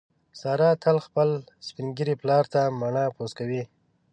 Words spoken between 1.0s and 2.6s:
خپل سپین ږیري پلار